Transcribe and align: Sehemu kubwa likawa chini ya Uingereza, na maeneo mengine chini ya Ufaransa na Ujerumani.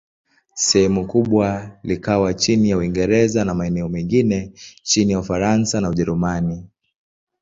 Sehemu 0.53 1.07
kubwa 1.07 1.71
likawa 1.83 2.33
chini 2.33 2.69
ya 2.69 2.77
Uingereza, 2.77 3.45
na 3.45 3.53
maeneo 3.53 3.89
mengine 3.89 4.51
chini 4.83 5.11
ya 5.11 5.19
Ufaransa 5.19 5.81
na 5.81 5.89
Ujerumani. 5.89 6.67